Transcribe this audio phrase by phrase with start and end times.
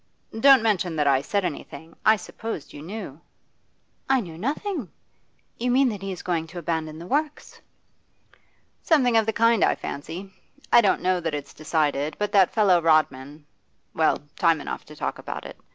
[0.39, 3.21] Don't mention that I said anything; I supposed you knew.'
[4.09, 4.89] 'I knew nothing.
[5.59, 7.61] You mean that he is going to abandon the works?'
[8.81, 10.33] 'Something of the kind, I fancy.
[10.73, 13.45] I don't know that it's decided, but that fellow Rodman
[13.93, 15.59] well, time enough to talk about it.